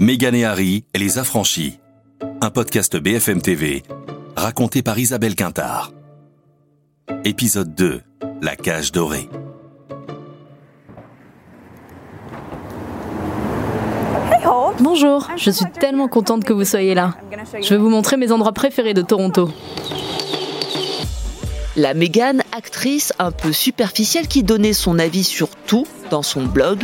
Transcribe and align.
Meghan 0.00 0.32
et 0.32 0.44
Harry 0.44 0.84
et 0.94 0.98
les 0.98 1.18
affranchis. 1.18 1.80
Un 2.40 2.50
podcast 2.50 2.96
BFM 2.96 3.42
TV 3.42 3.82
raconté 4.36 4.82
par 4.82 4.96
Isabelle 4.96 5.34
Quintard. 5.34 5.90
Épisode 7.24 7.74
2. 7.74 8.02
La 8.40 8.54
cage 8.54 8.92
dorée. 8.92 9.28
Bonjour, 14.80 15.28
je 15.36 15.50
suis 15.50 15.66
tellement 15.66 16.06
contente 16.06 16.44
que 16.44 16.52
vous 16.52 16.64
soyez 16.64 16.94
là. 16.94 17.14
Je 17.60 17.70
vais 17.70 17.76
vous 17.76 17.90
montrer 17.90 18.16
mes 18.16 18.30
endroits 18.30 18.52
préférés 18.52 18.94
de 18.94 19.02
Toronto. 19.02 19.50
La 21.78 21.94
Meghan, 21.94 22.38
actrice 22.50 23.12
un 23.20 23.30
peu 23.30 23.52
superficielle 23.52 24.26
qui 24.26 24.42
donnait 24.42 24.72
son 24.72 24.98
avis 24.98 25.22
sur 25.22 25.48
tout 25.50 25.86
dans 26.10 26.24
son 26.24 26.42
blog, 26.42 26.82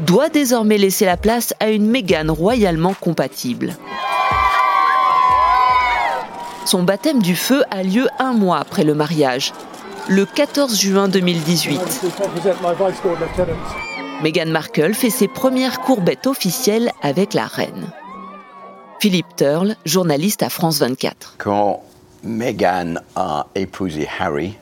doit 0.00 0.28
désormais 0.28 0.76
laisser 0.76 1.06
la 1.06 1.16
place 1.16 1.54
à 1.58 1.70
une 1.70 1.86
Meghan 1.86 2.26
royalement 2.28 2.92
compatible. 2.92 3.78
Son 6.66 6.82
baptême 6.82 7.22
du 7.22 7.34
feu 7.34 7.62
a 7.70 7.82
lieu 7.82 8.08
un 8.18 8.34
mois 8.34 8.58
après 8.58 8.84
le 8.84 8.94
mariage, 8.94 9.54
le 10.06 10.26
14 10.26 10.78
juin 10.78 11.08
2018. 11.08 11.80
Meghan 14.22 14.50
Markle 14.50 14.92
fait 14.92 15.08
ses 15.08 15.28
premières 15.28 15.80
courbettes 15.80 16.26
officielles 16.26 16.90
avec 17.00 17.32
la 17.32 17.46
reine. 17.46 17.90
Philippe 19.00 19.34
Turle, 19.36 19.76
journaliste 19.86 20.42
à 20.42 20.50
France 20.50 20.78
24. 20.80 21.36
Quand 21.38 21.82
Meghan 22.24 22.94
a 23.14 23.46
épousé 23.54 24.08
Harry, 24.18 24.56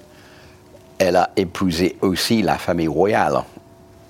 elle 0.98 1.16
a 1.16 1.30
épousé 1.36 1.96
aussi 2.00 2.42
la 2.42 2.58
famille 2.58 2.86
royale. 2.86 3.42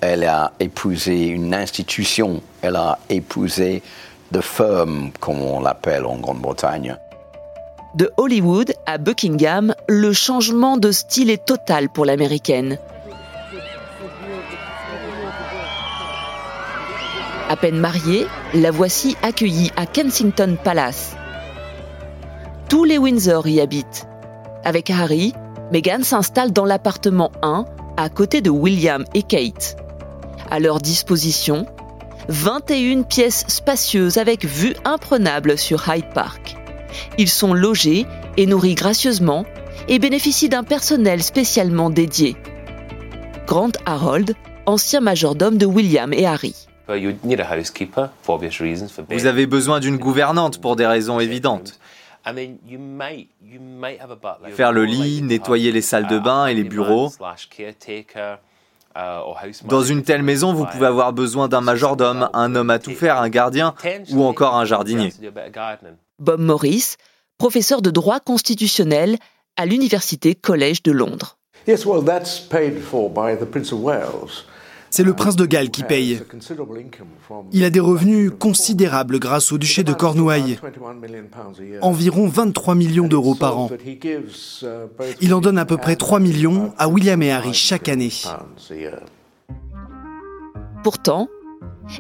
Elle 0.03 0.25
a 0.25 0.53
épousé 0.61 1.29
une 1.29 1.55
institution. 1.55 2.43
Elle 2.61 2.77
a 2.77 2.99
épousé 3.09 3.83
The 4.31 4.43
Firm, 4.43 5.11
comme 5.19 5.41
on 5.41 5.61
l'appelle 5.61 6.05
en 6.05 6.17
Grande-Bretagne. 6.17 6.97
De 7.95 8.11
Hollywood 8.19 8.75
à 8.85 8.99
Buckingham, 8.99 9.75
le 9.89 10.13
changement 10.13 10.77
de 10.77 10.93
style 10.93 11.31
est 11.31 11.47
total 11.47 11.89
pour 11.89 12.05
l'américaine. 12.05 12.79
À 17.49 17.57
peine 17.57 17.79
mariée, 17.79 18.27
la 18.53 18.71
voici 18.71 19.17
accueillie 19.23 19.71
à 19.77 19.87
Kensington 19.87 20.57
Palace. 20.63 21.17
Tous 22.73 22.85
les 22.85 22.97
Windsor 22.97 23.47
y 23.49 23.61
habitent. 23.61 24.07
Avec 24.65 24.89
Harry, 24.89 25.35
Meghan 25.73 26.03
s'installe 26.05 26.55
dans 26.55 26.65
l'appartement 26.65 27.31
1 27.43 27.67
à 27.99 28.09
côté 28.09 28.41
de 28.41 28.49
William 28.49 29.05
et 29.13 29.23
Kate. 29.23 29.77
À 30.51 30.59
leur 30.59 30.79
disposition, 30.79 31.67
21 32.29 33.03
pièces 33.03 33.45
spacieuses 33.47 34.17
avec 34.17 34.47
vue 34.47 34.75
imprenable 34.87 35.59
sur 35.59 35.87
Hyde 35.87 36.15
Park. 36.15 36.57
Ils 37.19 37.29
sont 37.29 37.53
logés 37.53 38.07
et 38.39 38.47
nourris 38.47 38.75
gracieusement 38.75 39.45
et 39.89 39.99
bénéficient 39.99 40.49
d'un 40.49 40.65
personnel 40.65 41.23
spécialement 41.23 41.91
dédié. 41.91 42.39
Grant 43.47 43.73
Harold, 43.85 44.35
ancien 44.65 45.03
majordome 45.03 45.59
de 45.59 45.67
William 45.67 46.15
et 46.15 46.25
Harry. 46.25 46.69
Vous 49.11 49.27
avez 49.27 49.47
besoin 49.47 49.79
d'une 49.79 49.99
gouvernante 49.99 50.59
pour 50.59 50.77
des 50.77 50.87
raisons 50.87 51.21
évidentes. 51.21 51.79
Faire 54.55 54.73
le 54.73 54.85
lit, 54.85 55.23
nettoyer 55.23 55.73
les 55.73 55.83
salles 55.83 56.07
de 56.07 56.19
bain 56.19 56.47
et 56.47 56.55
les 56.55 56.65
bureaux. 56.65 57.11
Dans 59.65 59.83
une 59.83 60.03
telle 60.03 60.23
maison, 60.23 60.53
vous 60.53 60.67
pouvez 60.67 60.87
avoir 60.87 61.13
besoin 61.13 61.49
d'un 61.49 61.61
majordome, 61.61 62.29
un 62.35 62.55
homme 62.55 62.71
à 62.71 62.79
tout 62.79 62.93
faire, 62.93 63.19
un 63.19 63.29
gardien 63.29 63.75
ou 64.11 64.25
encore 64.25 64.57
un 64.57 64.65
jardinier. 64.65 65.13
Bob 66.19 66.41
Morris, 66.41 66.97
professeur 67.39 67.83
de 67.83 67.91
droit 67.91 68.21
constitutionnel 68.21 69.17
à 69.57 69.67
l'Université 69.67 70.35
Collège 70.35 70.83
de 70.83 70.93
Londres. 70.93 71.39
C'est 74.93 75.05
le 75.05 75.15
prince 75.15 75.37
de 75.37 75.47
Galles 75.47 75.71
qui 75.71 75.85
paye. 75.85 76.21
Il 77.51 77.65
a 77.65 77.71
des 77.71 77.81
revenus 77.81 78.31
considérables 78.39 79.19
grâce 79.19 79.51
au 79.51 79.57
duché 79.57 79.85
de 79.85 79.95
Cornouailles, 79.95 80.59
environ 81.81 82.29
23 82.29 82.75
millions 82.75 83.09
d'euros 83.09 83.35
par 83.35 83.59
an. 83.59 83.71
Il 85.23 85.33
en 85.33 85.41
donne 85.41 85.57
à 85.57 85.65
peu 85.65 85.79
près 85.79 85.97
3 85.97 86.21
millions 86.21 86.75
à 86.77 86.89
William 86.89 87.23
et 87.23 87.33
Harry 87.33 87.55
chaque 87.55 87.89
année. 87.89 88.13
Pourtant, 90.85 91.29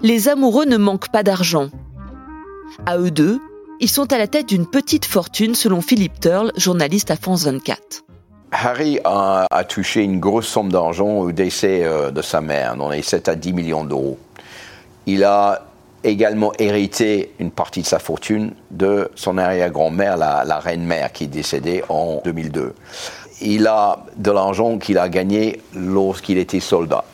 les 0.03 0.28
amoureux 0.28 0.66
ne 0.66 0.76
manquent 0.76 1.10
pas 1.10 1.22
d'argent. 1.22 1.70
À 2.84 2.98
eux 2.98 3.10
deux, 3.10 3.41
ils 3.80 3.88
sont 3.88 4.12
à 4.12 4.19
la 4.19 4.26
tête 4.26 4.50
d'une 4.50 4.66
petite 4.66 5.06
fortune 5.06 5.54
selon 5.54 5.80
Philippe 5.80 6.20
Turle, 6.20 6.53
journaliste 6.59 7.10
à 7.10 7.16
France 7.16 7.44
24. 7.47 8.04
Harry 8.53 9.01
a, 9.05 9.47
touché 9.67 10.03
une 10.03 10.21
grosse 10.21 10.47
somme 10.47 10.71
d'argent 10.71 11.09
au 11.09 11.33
décès 11.33 11.85
euh, 11.85 12.11
de 12.11 12.21
sa 12.21 12.43
mère, 12.43 12.77
dans 12.77 12.91
les 12.91 13.01
7 13.01 13.29
à 13.29 13.35
10 13.35 13.55
millions 13.55 13.85
d'euros. 13.85 14.19
Il 15.07 15.25
a 15.25 15.63
également 16.05 16.53
hérité 16.59 17.33
une 17.39 17.51
partie 17.51 17.81
de 17.81 17.87
sa 17.87 17.99
fortune 17.99 18.53
de 18.71 19.11
son 19.15 19.39
arrière-grand-mère, 19.39 20.19
la, 20.19 20.59
reine-mère, 20.59 21.13
qui 21.13 21.25
est 21.25 21.29
décédée 21.29 21.83
en 21.89 22.21
2002. 22.25 22.75
Il 23.41 23.67
a 23.67 24.05
de 24.17 24.31
l'argent 24.31 24.77
qu'il 24.79 24.99
a 24.99 25.09
gagné 25.09 25.63
lorsqu'il 25.75 26.37
était 26.37 26.61
soldat. 26.61 27.05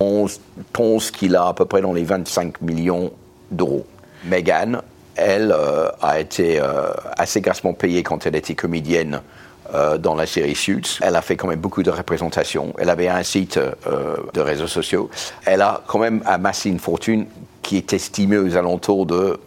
On 0.00 0.26
pense 0.72 1.12
qu'il 1.12 1.36
a 1.36 1.46
à 1.46 1.54
peu 1.54 1.64
près 1.64 1.80
dans 1.80 1.92
les 1.92 2.04
25 2.04 2.60
millions 2.60 3.12
d'euros. 3.52 3.86
Meghan, 4.24 4.80
elle, 5.14 5.52
euh, 5.52 5.88
a 6.02 6.18
été 6.18 6.60
euh, 6.60 6.90
assez 7.16 7.40
grassement 7.40 7.72
payée 7.72 8.02
quand 8.02 8.26
elle 8.26 8.34
était 8.34 8.54
comédienne 8.54 9.22
euh, 9.74 9.98
dans 9.98 10.14
la 10.14 10.26
série 10.26 10.54
Suits. 10.54 10.98
Elle 11.00 11.16
a 11.16 11.22
fait 11.22 11.36
quand 11.36 11.48
même 11.48 11.60
beaucoup 11.60 11.82
de 11.82 11.90
représentations. 11.90 12.74
Elle 12.78 12.90
avait 12.90 13.08
un 13.08 13.22
site 13.22 13.58
euh, 13.58 14.16
de 14.32 14.40
réseaux 14.40 14.66
sociaux. 14.66 15.10
Elle 15.44 15.62
a 15.62 15.82
quand 15.86 15.98
même 15.98 16.22
amassé 16.26 16.70
une 16.70 16.78
fortune 16.78 17.26
qui 17.62 17.76
est 17.76 17.92
estimée 17.92 18.38
aux 18.38 18.56
alentours 18.56 19.06
de 19.06 19.38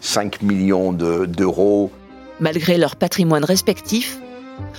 5 0.00 0.42
millions 0.42 0.92
d'euros. 0.92 1.90
Malgré 2.40 2.78
leur 2.78 2.96
patrimoine 2.96 3.44
respectif, 3.44 4.18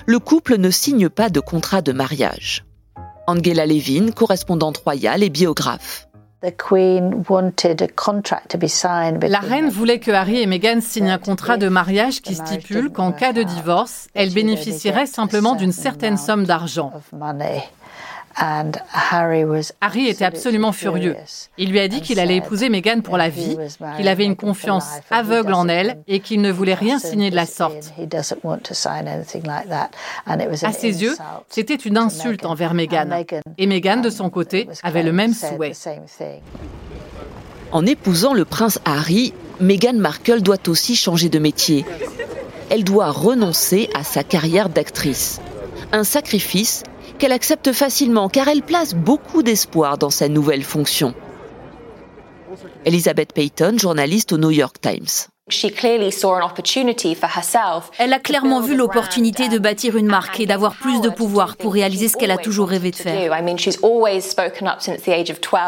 le 0.06 0.20
couple 0.20 0.58
ne 0.58 0.72
signe 0.72 1.10
pas 1.10 1.30
de 1.30 1.40
contrat 1.40 1.82
de 1.82 1.92
mariage. 1.92 2.66
Angela 3.28 3.66
Levin, 3.66 4.12
correspondante 4.12 4.78
royale 4.78 5.24
et 5.24 5.30
biographe. 5.30 6.08
La 9.28 9.40
reine 9.40 9.70
voulait 9.70 10.00
que 10.00 10.10
Harry 10.10 10.42
et 10.42 10.48
Meghan 10.48 10.82
signent 10.82 11.12
un 11.12 11.20
contrat 11.20 11.58
de 11.58 11.70
mariage 11.70 12.22
qui 12.22 12.34
stipule 12.34 12.92
qu'en 12.92 13.12
cas 13.12 13.32
de 13.32 13.44
divorce, 13.44 14.08
elle 14.16 14.34
bénéficierait 14.34 15.06
simplement 15.06 15.56
d'une 15.56 15.72
certaine 15.72 16.18
somme 16.18 16.46
d'argent. 16.46 16.94
Harry 18.36 20.08
était 20.08 20.26
absolument 20.26 20.72
furieux. 20.72 21.16
Il 21.58 21.72
lui 21.72 21.80
a 21.80 21.88
dit 21.88 22.02
qu'il 22.02 22.20
allait 22.20 22.38
épouser 22.38 22.70
Meghan 22.70 23.02
pour 23.02 23.18
la 23.18 23.30
vie, 23.30 23.58
qu'il 23.98 24.08
avait 24.08 24.26
une 24.26 24.36
confiance 24.36 24.88
aveugle 25.10 25.54
en 25.54 25.68
elle 25.68 25.98
et 26.08 26.20
qu'il 26.20 26.42
ne 26.42 26.52
voulait 26.52 26.74
rien 26.74 27.00
signer 27.00 27.30
de 27.30 27.36
la 27.36 27.46
sorte. 27.46 27.94
À 30.64 30.72
ses 30.72 31.02
yeux, 31.04 31.16
c'était 31.50 31.76
une 31.76 31.98
insulte 31.98 32.46
envers 32.46 32.74
Meghan. 32.74 33.10
Et 33.58 33.68
Meghan, 33.68 33.98
de 33.98 34.10
son 34.10 34.30
côté, 34.30 34.68
avait 34.84 35.04
le 35.04 35.12
même 35.12 35.34
souhait. 35.34 35.74
En 37.72 37.86
épousant 37.86 38.34
le 38.34 38.44
prince 38.44 38.80
Harry, 38.84 39.34
Meghan 39.62 39.94
Markle 39.94 40.42
doit 40.42 40.68
aussi 40.68 40.96
changer 40.96 41.30
de 41.30 41.40
métier. 41.40 41.86
Elle 42.70 42.84
doit 42.84 43.12
renoncer 43.12 43.90
à 43.94 44.04
sa 44.04 44.24
carrière 44.24 44.70
d'actrice. 44.70 45.40
Un 45.92 46.04
sacrifice 46.04 46.84
qu'elle 47.22 47.32
accepte 47.34 47.72
facilement 47.72 48.30
car 48.30 48.48
elle 48.48 48.64
place 48.64 48.96
beaucoup 48.96 49.44
d'espoir 49.44 50.00
dans 50.00 50.10
sa 50.10 50.28
nouvelle 50.28 50.64
fonction. 50.64 51.14
Elizabeth 52.84 53.32
Payton, 53.32 53.78
journaliste 53.78 54.32
au 54.32 54.40
New 54.40 54.50
York 54.50 54.78
Times. 54.82 55.30
Elle 58.00 58.14
a 58.14 58.20
clairement 58.20 58.62
vu 58.62 58.76
l'opportunité 58.76 59.50
de 59.50 59.60
bâtir 59.60 59.98
une 59.98 60.08
marque 60.08 60.40
et 60.40 60.48
d'avoir 60.48 60.74
plus 60.74 61.00
de 61.02 61.10
pouvoir 61.10 61.58
pour 61.58 61.74
réaliser 61.74 62.08
ce 62.08 62.18
qu'elle 62.18 62.32
a 62.32 62.38
toujours 62.38 62.70
rêvé 62.70 62.90
de 62.90 62.96
faire. 62.96 63.32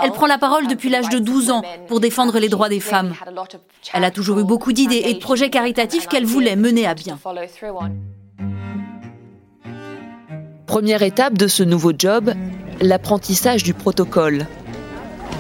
Elle 0.04 0.12
prend 0.12 0.26
la 0.26 0.40
parole 0.40 0.66
depuis 0.66 0.90
l'âge 0.90 1.10
de 1.10 1.20
12 1.20 1.52
ans 1.52 1.62
pour 1.88 2.00
défendre 2.00 2.40
les 2.40 2.50
droits 2.50 2.70
des 2.70 2.80
femmes. 2.80 3.14
Elle 3.94 4.06
a 4.06 4.12
toujours 4.12 4.40
eu 4.40 4.44
beaucoup 4.44 4.74
d'idées 4.74 5.04
et 5.06 5.14
de 5.14 5.20
projets 5.20 5.52
caritatifs 5.52 6.08
qu'elle 6.08 6.26
voulait 6.26 6.56
mener 6.56 6.88
à 6.88 6.96
bien. 6.96 7.20
Première 10.74 11.04
étape 11.04 11.38
de 11.38 11.48
ce 11.48 11.62
nouveau 11.62 11.92
job, 11.96 12.34
l'apprentissage 12.82 13.62
du 13.62 13.76
protocole. 13.76 14.48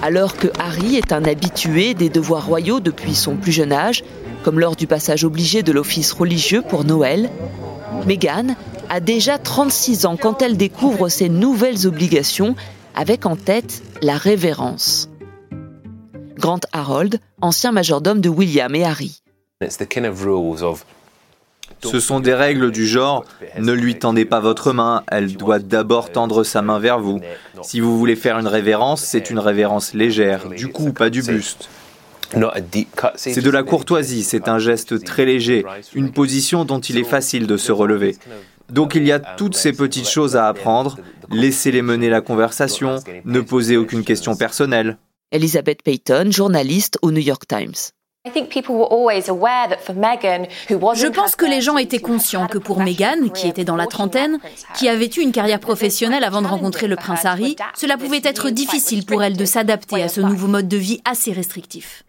Alors 0.03 0.37
que 0.37 0.47
Harry 0.59 0.95
est 0.95 1.11
un 1.11 1.23
habitué 1.25 1.95
des 1.95 2.09
devoirs 2.09 2.45
royaux 2.45 2.79
depuis 2.79 3.15
son 3.15 3.35
plus 3.35 3.51
jeune 3.51 3.73
âge, 3.73 4.03
comme 4.43 4.59
lors 4.59 4.75
du 4.75 4.85
passage 4.85 5.23
obligé 5.23 5.63
de 5.63 5.71
l'office 5.71 6.11
religieux 6.11 6.61
pour 6.61 6.85
Noël, 6.85 7.31
Meghan 8.05 8.55
a 8.89 8.99
déjà 8.99 9.39
36 9.39 10.05
ans 10.05 10.17
quand 10.17 10.43
elle 10.43 10.55
découvre 10.55 11.09
ses 11.09 11.29
nouvelles 11.29 11.87
obligations 11.87 12.55
avec 12.93 13.25
en 13.25 13.35
tête 13.35 13.81
la 14.03 14.17
révérence. 14.17 15.09
Grant 16.37 16.59
Harold, 16.73 17.19
ancien 17.41 17.71
majordome 17.71 18.21
de 18.21 18.29
William 18.29 18.75
et 18.75 18.85
Harry. 18.85 19.23
Ce 21.83 21.99
sont 21.99 22.19
des 22.19 22.33
règles 22.33 22.71
du 22.71 22.87
genre 22.87 23.25
ne 23.57 23.71
lui 23.71 23.99
tendez 23.99 24.25
pas 24.25 24.39
votre 24.39 24.73
main, 24.73 25.03
elle 25.07 25.35
doit 25.35 25.59
d'abord 25.59 26.11
tendre 26.11 26.43
sa 26.43 26.61
main 26.61 26.79
vers 26.79 26.99
vous. 26.99 27.19
Si 27.61 27.79
vous 27.79 27.97
voulez 27.97 28.15
faire 28.15 28.39
une 28.39 28.47
révérence, 28.47 29.01
c'est 29.01 29.29
une 29.29 29.39
révérence 29.39 29.93
légère, 29.93 30.49
du 30.49 30.67
coup, 30.69 30.93
pas 30.93 31.09
du 31.09 31.21
buste. 31.21 31.69
C'est 33.15 33.41
de 33.41 33.49
la 33.49 33.63
courtoisie, 33.63 34.23
c'est 34.23 34.47
un 34.47 34.59
geste 34.59 35.03
très 35.03 35.25
léger, 35.25 35.65
une 35.93 36.11
position 36.11 36.65
dont 36.65 36.79
il 36.79 36.97
est 36.97 37.03
facile 37.03 37.47
de 37.47 37.57
se 37.57 37.71
relever. 37.71 38.17
Donc 38.71 38.95
il 38.95 39.05
y 39.05 39.11
a 39.11 39.19
toutes 39.19 39.55
ces 39.55 39.73
petites 39.73 40.09
choses 40.09 40.35
à 40.35 40.47
apprendre, 40.47 40.97
laissez-les 41.29 41.81
mener 41.81 42.09
la 42.09 42.21
conversation, 42.21 42.95
ne 43.25 43.41
posez 43.41 43.77
aucune 43.77 44.03
question 44.03 44.35
personnelle. 44.35 44.97
Elizabeth 45.31 45.83
Payton, 45.83 46.31
journaliste 46.31 46.97
au 47.01 47.11
New 47.11 47.21
York 47.21 47.45
Times. 47.47 47.91
Je 50.95 51.07
pense 51.07 51.35
que 51.35 51.45
les 51.45 51.59
gens 51.59 51.77
étaient 51.77 51.99
conscients 51.99 52.47
que 52.47 52.57
pour 52.57 52.79
Meghan, 52.79 53.27
qui 53.33 53.49
était 53.49 53.65
dans 53.65 53.75
la 53.75 53.85
trentaine, 53.85 54.39
qui 54.75 54.87
avait 54.87 55.09
eu 55.17 55.19
une 55.19 55.33
carrière 55.33 55.59
professionnelle 55.59 56.23
avant 56.23 56.41
de 56.41 56.47
rencontrer 56.47 56.87
le 56.87 56.95
prince 56.95 57.25
Harry, 57.25 57.57
cela 57.75 57.97
pouvait 57.97 58.21
être 58.23 58.49
difficile 58.49 59.05
pour 59.05 59.21
elle 59.23 59.35
de 59.35 59.43
s'adapter 59.43 60.01
à 60.01 60.07
ce 60.07 60.21
nouveau 60.21 60.47
mode 60.47 60.69
de 60.69 60.77
vie 60.77 61.01
assez 61.03 61.33
restrictif. 61.33 62.05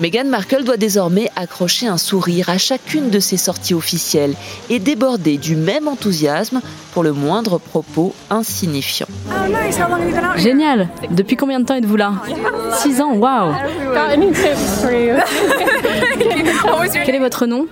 Meghan 0.00 0.24
Markle 0.24 0.64
doit 0.64 0.78
désormais 0.78 1.28
accrocher 1.36 1.86
un 1.86 1.98
sourire 1.98 2.48
à 2.48 2.56
chacune 2.56 3.10
de 3.10 3.20
ses 3.20 3.36
sorties 3.36 3.74
officielles 3.74 4.34
et 4.70 4.78
déborder 4.78 5.36
du 5.36 5.56
même 5.56 5.88
enthousiasme 5.88 6.62
pour 6.92 7.02
le 7.02 7.12
moindre 7.12 7.58
propos 7.58 8.14
insignifiant. 8.30 9.06
Génial 10.36 10.88
Depuis 11.10 11.36
combien 11.36 11.60
de 11.60 11.66
temps 11.66 11.74
êtes-vous 11.74 11.96
là? 11.96 12.14
Six 12.78 13.02
ans, 13.02 13.12
waouh 13.14 13.52
Quel 17.04 17.14
est 17.14 17.18
votre 17.18 17.44
nom? 17.44 17.66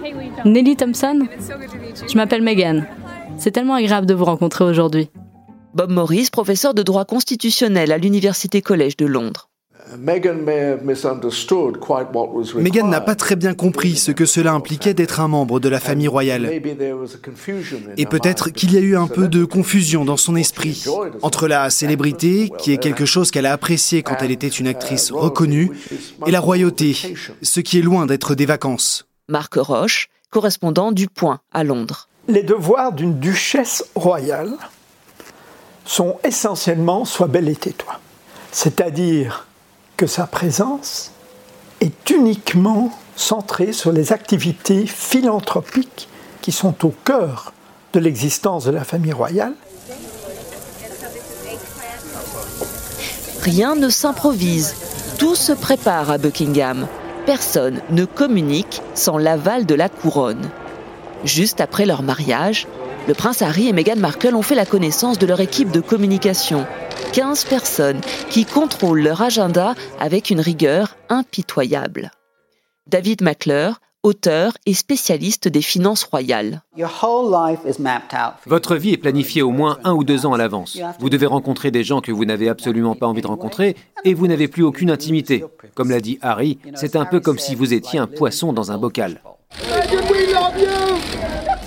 Nelly 0.44 0.76
Thompson? 0.76 1.20
Je 2.06 2.16
m'appelle 2.16 2.42
Meghan. 2.42 2.82
C'est 3.38 3.52
tellement 3.52 3.75
agréable 3.75 4.06
de 4.06 4.12
vous 4.12 4.26
rencontrer 4.26 4.64
aujourd'hui. 4.64 5.08
Bob 5.72 5.90
Morris, 5.90 6.28
professeur 6.30 6.75
de 6.75 6.82
droit 6.82 7.06
constitutionnel 7.06 7.90
à 7.90 7.98
l'Université 7.98 8.60
Collège 8.60 8.96
de 8.96 9.06
Londres. 9.06 9.48
Meghan 9.96 10.35
n'a 12.88 13.00
pas 13.00 13.14
très 13.14 13.37
bien 13.37 13.55
compris 13.55 13.96
ce 13.96 14.11
que 14.11 14.26
cela 14.26 14.52
impliquait 14.52 14.94
d'être 14.94 15.20
un 15.20 15.29
membre 15.29 15.61
de 15.61 15.69
la 15.69 15.81
famille 15.81 16.08
royale. 16.08 16.50
Et 17.96 18.06
peut-être 18.06 18.50
qu'il 18.50 18.73
y 18.73 18.76
a 18.76 18.81
eu 18.81 18.96
un 18.96 19.06
peu 19.06 19.29
de 19.29 19.44
confusion 19.44 20.05
dans 20.05 20.17
son 20.17 20.37
esprit 20.37 20.85
entre 21.23 21.49
la 21.49 21.70
célébrité, 21.70 22.50
qui 22.58 22.73
est 22.73 22.79
quelque 22.79 23.06
chose 23.06 23.31
qu'elle 23.31 23.46
a 23.46 23.52
apprécié 23.52 24.02
quand 24.02 24.17
elle 24.20 24.31
était 24.31 24.49
une 24.49 24.67
actrice 24.67 25.11
reconnue, 25.11 25.70
et 26.26 26.31
la 26.31 26.40
royauté, 26.40 26.96
ce 27.43 27.61
qui 27.61 27.79
est 27.79 27.82
loin 27.82 28.06
d'être 28.06 28.35
des 28.35 28.46
vacances. 28.46 29.06
Marc 29.29 29.55
Roche, 29.55 30.08
correspondant 30.31 30.93
du 30.93 31.08
Point 31.08 31.40
à 31.52 31.64
Londres. 31.64 32.08
Les 32.29 32.43
devoirs 32.43 32.93
d'une 32.93 33.19
duchesse 33.19 33.85
royale 33.94 34.52
sont 35.87 36.19
essentiellement 36.25 37.06
sois 37.06 37.29
belle 37.29 37.49
et 37.49 37.56
tais-toi. 37.56 38.00
C'est-à-dire 38.52 39.48
que 39.99 40.06
sa 40.06 40.29
présence 40.29 41.11
est 41.81 42.11
uniquement 42.11 42.93
centrée 43.17 43.73
sur 43.73 43.91
les 43.91 44.12
activités 44.12 44.87
philanthropiques 44.87 46.09
qui 46.41 46.53
sont 46.53 46.87
au 46.87 46.95
cœur 47.05 47.53
de 47.93 47.99
l'existence 47.99 48.65
de 48.65 48.71
la 48.71 48.85
famille 48.85 49.12
royale. 49.12 49.55
Rien 53.43 53.75
ne 53.75 53.89
s'improvise, 53.89 54.77
tout 55.19 55.35
se 55.35 55.53
prépare 55.53 56.12
à 56.12 56.19
Buckingham. 56.19 56.87
Personne 57.27 57.81
ne 57.91 58.05
communique 58.05 58.81
sans 58.95 59.19
l'aval 59.19 59.67
de 59.67 59.75
la 59.75 59.89
couronne. 59.89 60.49
Juste 61.25 61.61
après 61.61 61.87
leur 61.87 62.05
mariage, 62.05 62.69
le 63.09 63.15
prince 63.15 63.43
Harry 63.43 63.69
et 63.69 63.73
Meghan 63.73 63.97
Markle 63.97 64.37
ont 64.37 64.43
fait 64.43 64.55
la 64.55 64.67
connaissance 64.67 65.19
de 65.19 65.27
leur 65.27 65.41
équipe 65.41 65.73
de 65.73 65.81
communication. 65.81 66.67
15 67.12 67.44
personnes 67.44 68.00
qui 68.31 68.44
contrôlent 68.44 69.02
leur 69.02 69.22
agenda 69.22 69.75
avec 69.99 70.31
une 70.31 70.40
rigueur 70.40 70.96
impitoyable. 71.08 72.10
David 72.87 73.22
McClure, 73.22 73.81
auteur 74.02 74.52
et 74.66 74.75
spécialiste 74.75 75.49
des 75.49 75.62
finances 75.62 76.05
royales. 76.05 76.62
Votre 78.46 78.76
vie 78.76 78.93
est 78.93 78.99
planifiée 78.99 79.43
au 79.43 79.50
moins 79.50 79.78
un 79.84 79.93
ou 79.93 80.05
deux 80.05 80.26
ans 80.26 80.34
à 80.34 80.38
l'avance. 80.38 80.78
Vous 80.99 81.10
devez 81.10 81.26
rencontrer 81.26 81.70
des 81.70 81.84
gens 81.84 82.00
que 82.00 82.12
vous 82.12 82.25
n'avez 82.25 82.49
absolument 82.49 82.94
pas 82.94 83.06
envie 83.06 83.22
de 83.22 83.26
rencontrer 83.26 83.76
et 84.04 84.14
vous 84.14 84.26
n'avez 84.26 84.49
plus 84.49 84.62
aucune 84.62 84.90
intimité. 84.90 85.44
Comme 85.75 85.90
l'a 85.90 86.00
dit 86.00 86.19
Harry, 86.22 86.58
c'est 86.75 86.96
un 86.96 87.04
peu 87.04 87.20
comme 87.20 87.38
si 87.38 87.54
vous 87.54 87.75
étiez 87.75 87.99
un 87.99 88.06
poisson 88.06 88.52
dans 88.52 88.70
un 88.70 88.78
bocal. 88.78 89.20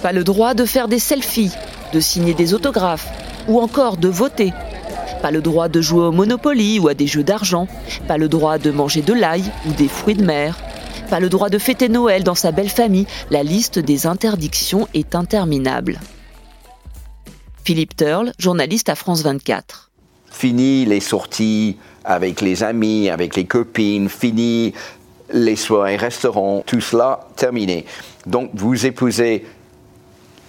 Pas 0.01 0.11
le 0.11 0.23
droit 0.23 0.53
de 0.53 0.65
faire 0.65 0.87
des 0.87 0.99
selfies, 0.99 1.51
de 1.94 1.99
signer 1.99 2.33
des 2.33 2.53
autographes 2.53 3.07
ou 3.47 3.59
encore 3.59 3.97
de 3.97 4.07
voter. 4.07 4.53
Pas 5.21 5.29
le 5.29 5.41
droit 5.41 5.69
de 5.69 5.81
jouer 5.81 6.06
au 6.06 6.12
Monopoly 6.12 6.79
ou 6.79 6.88
à 6.88 6.95
des 6.95 7.06
jeux 7.06 7.23
d'argent. 7.23 7.68
Pas 8.07 8.18
le 8.18 8.27
droit 8.27 8.57
de 8.57 8.71
manger 8.71 9.03
de 9.03 9.13
l'ail 9.13 9.44
ou 9.68 9.73
des 9.73 9.88
fruits 9.88 10.15
de 10.15 10.25
mer. 10.25 10.57
Pas 11.12 11.19
le 11.19 11.29
droit 11.29 11.50
de 11.50 11.59
fêter 11.59 11.89
Noël 11.89 12.23
dans 12.23 12.35
sa 12.35 12.51
belle 12.51 12.69
famille. 12.69 13.06
La 13.29 13.44
liste 13.44 13.77
des 13.77 14.07
interdictions 14.07 14.88
est 14.95 15.13
interminable. 15.13 16.00
Philippe 17.63 17.95
Turle, 17.95 18.31
journaliste 18.39 18.89
à 18.89 18.95
France 18.95 19.21
24. 19.21 19.91
Fini 20.31 20.85
les 20.85 21.00
sorties 21.00 21.77
avec 22.03 22.41
les 22.41 22.63
amis, 22.63 23.09
avec 23.09 23.35
les 23.35 23.45
copines, 23.45 24.09
fini 24.09 24.73
les 25.31 25.56
soirées, 25.56 25.97
restaurants, 25.97 26.63
tout 26.65 26.81
cela 26.81 27.27
terminé. 27.35 27.85
Donc 28.25 28.50
vous 28.56 28.88
épousez 28.88 29.45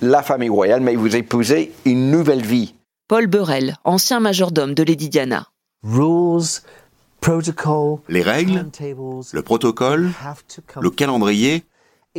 la 0.01 0.23
famille 0.23 0.49
royale, 0.49 0.81
mais 0.81 0.97
vous 0.97 1.15
épousez 1.15 1.73
une 1.85 2.11
nouvelle 2.11 2.43
vie. 2.43 2.75
Paul 3.13 3.27
Burrell, 3.27 3.77
ancien 3.85 4.21
majordome 4.21 4.73
de 4.73 4.83
Lady 4.83 5.11
Diana. 5.11 5.47
Les 8.09 8.23
règles, 8.23 8.71
le 9.33 9.43
protocole, 9.43 10.11
le 10.81 10.89
calendrier, 10.89 11.63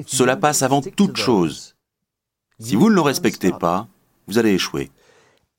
cela 0.05 0.35
passe 0.35 0.61
avant 0.61 0.83
toute 0.83 1.17
chose. 1.17 1.75
Si 2.59 2.75
vous 2.75 2.91
ne 2.91 2.93
le 2.93 3.01
respectez 3.01 3.51
pas, 3.51 3.87
vous 4.27 4.37
allez 4.37 4.51
échouer. 4.51 4.91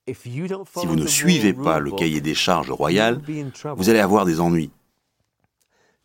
Si 0.07 0.87
vous 0.87 0.95
ne 0.95 1.09
suivez 1.09 1.53
pas 1.53 1.81
le 1.81 1.91
cahier 1.91 2.21
des 2.21 2.37
charges 2.37 2.71
royal, 2.71 3.21
vous 3.77 3.91
allez 3.91 3.99
avoir 3.99 4.27
des 4.27 4.41
ennuis. 4.41 4.71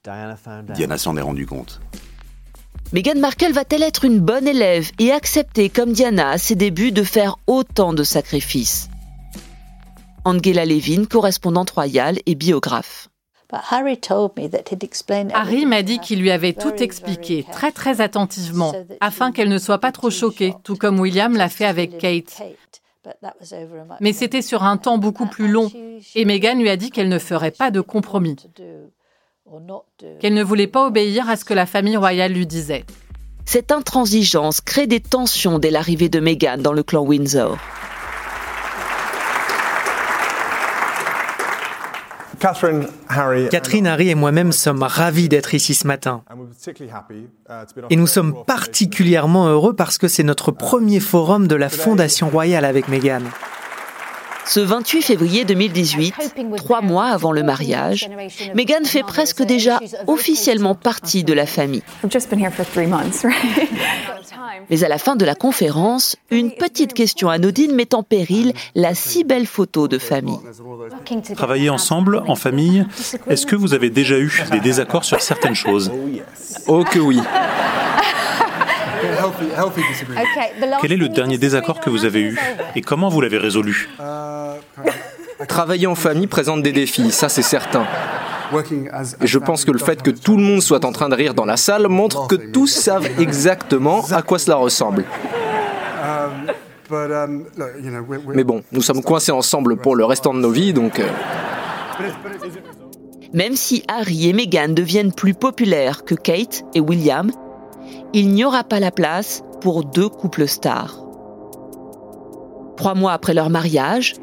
Diana 0.03 0.97
s'en 0.97 1.15
est 1.17 1.21
rendu 1.21 1.45
compte. 1.45 1.81
Meghan 2.93 3.19
Markle 3.19 3.53
va-t-elle 3.53 3.83
être 3.83 4.05
une 4.05 4.21
bonne 4.21 4.47
élève 4.47 4.89
et 4.97 5.11
accepter, 5.11 5.69
comme 5.69 5.91
Diana 5.93 6.31
à 6.31 6.39
ses 6.39 6.55
débuts, 6.55 6.91
de 6.91 7.03
faire 7.03 7.37
autant 7.45 7.93
de 7.93 8.03
sacrifices? 8.03 8.88
Angela 10.25 10.65
Levin, 10.65 11.05
correspondante 11.05 11.71
royale 11.71 12.19
et 12.25 12.35
biographe. 12.35 13.09
Harry 15.33 15.65
m'a 15.65 15.81
dit 15.81 15.99
qu'il 15.99 16.21
lui 16.21 16.29
avait 16.29 16.53
tout 16.53 16.75
expliqué 16.75 17.45
très 17.51 17.71
très 17.71 17.99
attentivement, 17.99 18.73
afin 19.01 19.31
qu'elle 19.31 19.49
ne 19.49 19.57
soit 19.57 19.79
pas 19.79 19.91
trop 19.91 20.11
choquée, 20.11 20.53
tout 20.63 20.75
comme 20.75 20.99
William 20.99 21.35
l'a 21.35 21.49
fait 21.49 21.65
avec 21.65 21.97
Kate. 21.97 22.41
Mais 24.01 24.13
c'était 24.13 24.43
sur 24.43 24.63
un 24.63 24.77
temps 24.77 24.99
beaucoup 24.99 25.25
plus 25.25 25.47
long, 25.47 25.71
et 26.13 26.25
Meghan 26.25 26.59
lui 26.59 26.69
a 26.69 26.77
dit 26.77 26.91
qu'elle 26.91 27.09
ne 27.09 27.17
ferait 27.17 27.51
pas 27.51 27.71
de 27.71 27.81
compromis, 27.81 28.35
qu'elle 30.19 30.33
ne 30.35 30.43
voulait 30.43 30.67
pas 30.67 30.85
obéir 30.85 31.27
à 31.27 31.35
ce 31.35 31.45
que 31.45 31.55
la 31.55 31.65
famille 31.65 31.97
royale 31.97 32.33
lui 32.33 32.45
disait. 32.45 32.85
Cette 33.45 33.71
intransigeance 33.71 34.61
crée 34.61 34.85
des 34.85 34.99
tensions 34.99 35.57
dès 35.57 35.71
l'arrivée 35.71 36.09
de 36.09 36.19
Meghan 36.19 36.57
dans 36.59 36.73
le 36.73 36.83
clan 36.83 37.03
Windsor. 37.03 37.57
Catherine, 42.39 43.87
Harry 43.87 44.09
et 44.09 44.15
moi-même 44.15 44.51
sommes 44.51 44.83
ravis 44.83 45.29
d'être 45.29 45.53
ici 45.53 45.75
ce 45.75 45.85
matin. 45.85 46.23
Et 47.89 47.95
nous 47.95 48.07
sommes 48.07 48.43
particulièrement 48.45 49.47
heureux 49.47 49.75
parce 49.75 49.97
que 49.97 50.07
c'est 50.07 50.23
notre 50.23 50.51
premier 50.51 50.99
forum 50.99 51.47
de 51.47 51.55
la 51.55 51.69
Fondation 51.69 52.29
Royale 52.29 52.65
avec 52.65 52.87
Meghan. 52.87 53.21
Ce 54.45 54.59
28 54.59 55.03
février 55.03 55.45
2018, 55.45 56.15
trois 56.57 56.81
mois 56.81 57.05
avant 57.05 57.31
le 57.31 57.43
mariage, 57.43 58.09
Meghan 58.55 58.83
fait 58.83 59.03
presque 59.03 59.43
déjà 59.43 59.79
officiellement 60.07 60.73
partie 60.73 61.23
de 61.23 61.33
la 61.33 61.45
famille. 61.45 61.83
Mais 64.69 64.83
à 64.83 64.87
la 64.87 64.97
fin 64.97 65.15
de 65.15 65.25
la 65.25 65.35
conférence, 65.35 66.15
une 66.29 66.51
petite 66.51 66.93
question 66.93 67.29
anodine 67.29 67.73
met 67.73 67.93
en 67.93 68.03
péril 68.03 68.53
la 68.75 68.93
si 68.93 69.23
belle 69.23 69.45
photo 69.45 69.87
de 69.87 69.97
famille. 69.97 70.39
Travailler 71.35 71.69
ensemble, 71.69 72.23
en 72.27 72.35
famille, 72.35 72.85
est-ce 73.27 73.45
que 73.45 73.55
vous 73.55 73.73
avez 73.73 73.89
déjà 73.89 74.17
eu 74.19 74.43
des 74.51 74.59
désaccords 74.59 75.05
sur 75.05 75.21
certaines 75.21 75.55
choses 75.55 75.91
Oh 76.67 76.83
que 76.83 76.99
oui. 76.99 77.19
Quel 80.81 80.91
est 80.91 80.97
le 80.97 81.09
dernier 81.09 81.37
désaccord 81.37 81.79
que 81.79 81.89
vous 81.89 82.05
avez 82.05 82.21
eu 82.21 82.39
et 82.75 82.81
comment 82.81 83.09
vous 83.09 83.21
l'avez 83.21 83.37
résolu? 83.37 83.89
Travailler 85.47 85.87
en 85.87 85.95
famille 85.95 86.27
présente 86.27 86.61
des 86.61 86.73
défis, 86.73 87.11
ça 87.11 87.29
c'est 87.29 87.41
certain. 87.41 87.85
Et 89.21 89.27
je 89.27 89.39
pense 89.39 89.65
que 89.65 89.71
le 89.71 89.79
fait 89.79 90.01
que 90.01 90.09
tout 90.09 90.37
le 90.37 90.43
monde 90.43 90.61
soit 90.61 90.85
en 90.85 90.91
train 90.91 91.09
de 91.09 91.15
rire 91.15 91.33
dans 91.33 91.45
la 91.45 91.57
salle 91.57 91.87
montre 91.87 92.27
que 92.27 92.35
tous 92.35 92.67
savent 92.67 93.09
exactement 93.19 94.03
à 94.11 94.21
quoi 94.21 94.39
cela 94.39 94.55
ressemble. 94.55 95.05
Mais 98.33 98.43
bon, 98.43 98.63
nous 98.71 98.81
sommes 98.81 99.03
coincés 99.03 99.31
ensemble 99.31 99.77
pour 99.77 99.95
le 99.95 100.05
restant 100.05 100.33
de 100.33 100.39
nos 100.39 100.51
vies, 100.51 100.73
donc... 100.73 100.99
Euh, 100.99 101.07
Même 103.33 103.55
si 103.55 103.83
Harry 103.87 104.29
et 104.29 104.33
Meghan 104.33 104.69
deviennent 104.69 105.13
plus 105.13 105.35
populaires 105.35 106.03
que 106.03 106.15
Kate 106.15 106.63
et 106.73 106.79
William, 106.79 107.29
il 108.13 108.29
n'y 108.29 108.43
aura 108.43 108.63
pas 108.63 108.79
la 108.79 108.91
place 108.91 109.43
pour 109.61 109.83
deux 109.83 110.09
couples 110.09 110.47
stars. 110.47 111.05
Trois 112.75 112.95
mois 112.95 113.11
après 113.11 113.33
leur 113.33 113.49
mariage, 113.51 114.15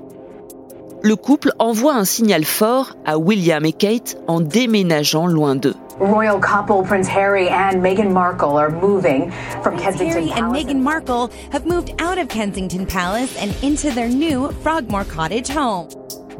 le 1.06 1.14
couple 1.14 1.52
envoie 1.60 1.94
un 1.94 2.04
signal 2.04 2.44
fort 2.44 2.96
à 3.04 3.16
William 3.16 3.64
et 3.64 3.72
Kate 3.72 4.16
en 4.26 4.40
déménageant 4.40 5.28
loin 5.28 5.54
d'eux. 5.54 5.76
Royal 6.00 6.40
couple 6.40 6.84
Prince 6.84 7.08
Harry 7.08 7.48
and 7.48 7.80
Meghan 7.80 8.10
Markle 8.10 8.58
are 8.58 8.70
moving 8.70 9.30
from 9.62 9.76
Kensington 9.76 10.08
Harry 10.08 10.28
Palace. 10.30 10.40
and 10.40 10.52
Meghan 10.52 10.80
Markle 10.80 11.30
have 11.52 11.64
moved 11.64 11.92
out 12.02 12.18
of 12.18 12.26
Kensington 12.26 12.86
Palace 12.86 13.30
and 13.40 13.52
into 13.62 13.92
their 13.94 14.08
new 14.08 14.50
Frogmore 14.64 15.04
Cottage 15.04 15.48
home. 15.48 15.86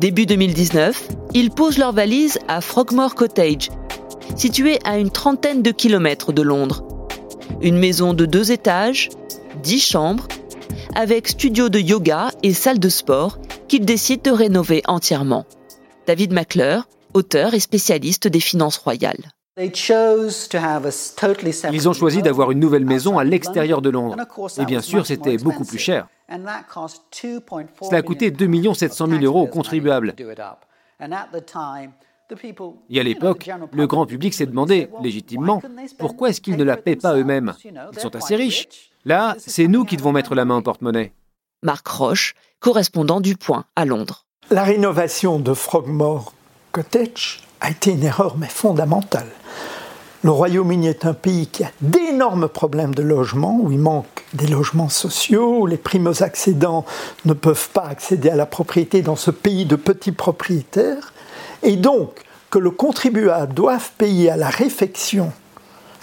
Début 0.01 0.27
2019, 0.27 1.11
ils 1.35 1.51
posent 1.51 1.79
leurs 1.79 1.93
valises 1.93 2.41
à 2.49 2.61
Frogmore 2.61 3.15
Cottage, 3.15 3.71
situé 4.35 4.81
à 4.85 4.99
une 4.99 5.11
trentaine 5.11 5.63
de 5.63 5.71
kilomètres 5.71 6.33
de 6.33 6.43
Londres. 6.43 6.83
Une 7.63 7.79
maison 7.79 8.15
de 8.15 8.27
deux 8.27 8.51
étages, 8.51 9.11
dix 9.63 9.81
chambres, 9.81 10.27
avec 10.97 11.29
studio 11.29 11.69
de 11.69 11.79
yoga 11.79 12.31
et 12.43 12.53
salle 12.53 12.81
de 12.81 12.89
sport 12.89 13.39
qu'ils 13.69 13.85
décident 13.85 14.31
de 14.31 14.37
rénover 14.37 14.83
entièrement. 14.87 15.45
David 16.07 16.33
McClure, 16.33 16.89
auteur 17.15 17.55
et 17.55 17.61
spécialiste 17.61 18.29
des 18.29 18.41
finances 18.41 18.79
royales. 18.79 19.33
Ils 19.59 21.89
ont 21.89 21.93
choisi 21.95 22.21
d'avoir 22.21 22.51
une 22.51 22.61
nouvelle 22.61 22.85
maison 22.85 23.19
à 23.19 23.25
l'extérieur 23.25 23.81
de 23.81 23.91
Londres. 23.91 24.17
Et 24.59 24.67
bien 24.67 24.83
sûr, 24.83 25.07
c'était 25.07 25.39
beaucoup 25.39 25.65
plus 25.65 25.79
cher. 25.79 26.09
Cela 26.29 27.99
a 27.99 28.03
coûté 28.03 28.31
2 28.31 28.75
700 28.75 29.07
000 29.07 29.23
euros 29.23 29.43
aux 29.43 29.47
contribuables. 29.47 30.15
Et 32.91 33.01
à 33.01 33.03
l'époque, 33.03 33.49
le 33.73 33.87
grand 33.87 34.05
public 34.05 34.35
s'est 34.35 34.47
demandé, 34.47 34.91
légitimement, 35.03 35.63
pourquoi 35.99 36.31
est-ce 36.31 36.41
qu'ils 36.41 36.57
ne 36.57 36.65
la 36.65 36.77
paient 36.77 36.97
pas 36.97 37.17
eux-mêmes? 37.17 37.55
Ils 37.65 38.01
sont 38.01 38.15
assez 38.15 38.37
riches. 38.37 38.69
Là, 39.05 39.37
c'est 39.39 39.69
nous 39.69 39.85
qui 39.85 39.97
devons 39.97 40.13
mettre 40.13 40.35
la 40.35 40.45
main 40.45 40.57
au 40.57 40.63
porte-monnaie. 40.63 41.13
Marc 41.63 41.87
Roche, 41.87 42.35
correspondant 42.61 43.21
du 43.21 43.37
Point 43.37 43.65
à 43.77 43.85
Londres. 43.85 44.25
La 44.51 44.63
rénovation 44.63 45.39
de 45.39 45.55
Frogmore 45.55 46.33
Cottage 46.73 47.43
a 47.61 47.71
été 47.71 47.93
une 47.93 48.05
erreur 48.05 48.37
mais 48.37 48.49
fondamentale. 48.49 49.29
Le 50.23 50.31
Royaume-Uni 50.31 50.89
est 50.89 51.07
un 51.07 51.15
pays 51.15 51.47
qui 51.47 51.63
a 51.63 51.71
d'énormes 51.81 52.49
problèmes 52.49 52.95
de 52.95 53.03
logement, 53.03 53.59
où 53.63 53.71
il 53.71 53.79
manque 53.79 54.25
des 54.35 54.47
logements 54.47 54.89
sociaux, 54.89 55.61
où 55.61 55.67
les 55.67 55.77
primo-accédants 55.77 56.85
ne 57.25 57.33
peuvent 57.33 57.69
pas 57.71 57.87
accéder 57.87 58.31
à 58.31 58.37
la 58.37 58.47
propriété 58.47 59.03
dans 59.03 59.17
ce 59.17 59.31
pays 59.31 59.67
de 59.67 59.77
petits 59.77 60.13
propriétaires, 60.13 61.13
et 61.63 61.77
donc 61.77 62.25
que 62.51 62.59
le 62.59 62.71
contribuable 62.71 63.55
doive 63.55 63.91
payer 63.99 64.31
à 64.31 64.37
la 64.37 64.49
réfection 64.49 65.33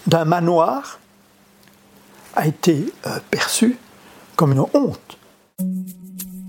d'un 0.07 0.25
manoir 0.25 0.99
a 2.35 2.47
été 2.47 2.85
euh, 3.07 3.19
perçu 3.29 3.77
comme 4.35 4.53
une 4.53 4.65
honte. 4.73 5.17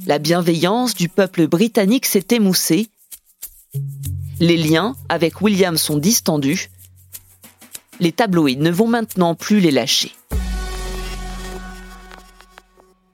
La 0.06 0.18
bienveillance 0.18 0.94
du 0.94 1.08
peuple 1.08 1.46
britannique 1.46 2.06
s'est 2.06 2.26
émoussée. 2.30 2.88
Les 4.40 4.56
liens 4.56 4.94
avec 5.08 5.40
William 5.40 5.76
sont 5.76 5.98
distendus 5.98 6.70
les 8.00 8.12
tabloïds 8.12 8.56
ne 8.56 8.70
vont 8.70 8.88
maintenant 8.88 9.34
plus 9.34 9.60
les 9.60 9.70
lâcher. 9.70 10.12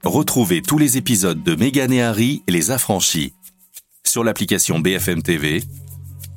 Retrouvez 0.03 0.61
tous 0.61 0.77
les 0.77 0.97
épisodes 0.97 1.43
de 1.43 1.55
Meghan 1.55 1.91
et 1.91 2.01
Harry 2.01 2.43
et 2.47 2.51
les 2.51 2.71
affranchis 2.71 3.33
sur 4.03 4.23
l'application 4.23 4.79
BFM 4.79 5.21
TV, 5.21 5.63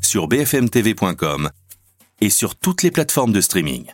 sur 0.01 0.29
bfmtv.com 0.29 1.51
et 2.21 2.31
sur 2.31 2.57
toutes 2.57 2.83
les 2.83 2.91
plateformes 2.91 3.33
de 3.33 3.41
streaming. 3.41 3.87